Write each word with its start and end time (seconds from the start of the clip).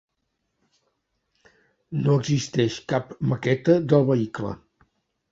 No 2.05 2.15
existeix 2.21 2.77
cap 2.93 3.11
maqueta 3.33 3.75
del 3.93 4.07
vehicle. 4.09 4.55